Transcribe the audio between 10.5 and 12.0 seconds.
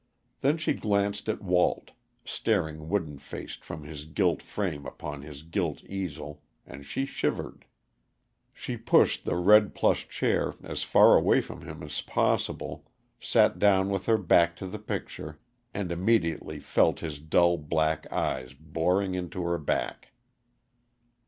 as far away from him